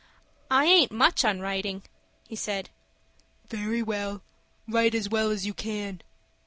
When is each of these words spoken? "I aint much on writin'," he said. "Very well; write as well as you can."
"I 0.49 0.65
aint 0.65 0.91
much 0.91 1.23
on 1.23 1.41
writin'," 1.41 1.83
he 2.27 2.35
said. 2.35 2.71
"Very 3.51 3.83
well; 3.83 4.23
write 4.67 4.95
as 4.95 5.09
well 5.09 5.29
as 5.29 5.45
you 5.45 5.53
can." 5.53 6.01